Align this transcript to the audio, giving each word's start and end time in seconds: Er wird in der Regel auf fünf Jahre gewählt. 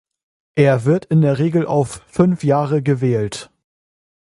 Er 0.55 0.85
wird 0.85 1.05
in 1.05 1.21
der 1.21 1.37
Regel 1.37 1.67
auf 1.67 2.01
fünf 2.07 2.43
Jahre 2.43 2.81
gewählt. 2.81 3.51